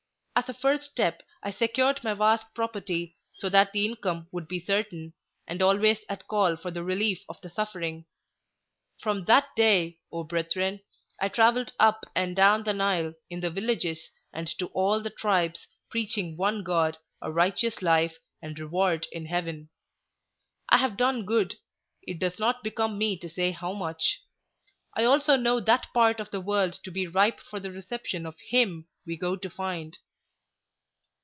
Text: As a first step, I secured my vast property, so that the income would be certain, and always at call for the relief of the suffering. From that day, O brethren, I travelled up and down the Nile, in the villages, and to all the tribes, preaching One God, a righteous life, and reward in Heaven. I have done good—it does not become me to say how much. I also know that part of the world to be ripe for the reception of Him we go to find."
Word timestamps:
As 0.33 0.49
a 0.49 0.53
first 0.55 0.89
step, 0.89 1.21
I 1.43 1.51
secured 1.51 2.03
my 2.03 2.15
vast 2.15 2.47
property, 2.55 3.15
so 3.37 3.47
that 3.49 3.73
the 3.73 3.85
income 3.85 4.27
would 4.31 4.47
be 4.47 4.59
certain, 4.59 5.13
and 5.47 5.61
always 5.61 5.99
at 6.09 6.27
call 6.27 6.55
for 6.55 6.71
the 6.71 6.83
relief 6.83 7.21
of 7.29 7.39
the 7.41 7.49
suffering. 7.51 8.05
From 9.03 9.25
that 9.25 9.49
day, 9.55 9.99
O 10.11 10.23
brethren, 10.23 10.81
I 11.21 11.29
travelled 11.29 11.73
up 11.79 12.05
and 12.15 12.35
down 12.35 12.63
the 12.63 12.73
Nile, 12.73 13.13
in 13.29 13.41
the 13.41 13.51
villages, 13.51 14.09
and 14.33 14.47
to 14.57 14.67
all 14.69 14.99
the 14.99 15.11
tribes, 15.11 15.67
preaching 15.91 16.35
One 16.37 16.63
God, 16.63 16.97
a 17.21 17.31
righteous 17.31 17.83
life, 17.83 18.17
and 18.41 18.57
reward 18.57 19.05
in 19.11 19.27
Heaven. 19.27 19.69
I 20.69 20.77
have 20.77 20.97
done 20.97 21.23
good—it 21.25 22.17
does 22.17 22.39
not 22.39 22.63
become 22.63 22.97
me 22.97 23.15
to 23.19 23.29
say 23.29 23.51
how 23.51 23.73
much. 23.73 24.23
I 24.95 25.03
also 25.03 25.35
know 25.35 25.59
that 25.59 25.93
part 25.93 26.19
of 26.19 26.31
the 26.31 26.41
world 26.41 26.79
to 26.83 26.89
be 26.89 27.05
ripe 27.05 27.41
for 27.41 27.59
the 27.59 27.71
reception 27.71 28.25
of 28.25 28.39
Him 28.39 28.87
we 29.05 29.17
go 29.17 29.35
to 29.35 29.49
find." 29.49 29.99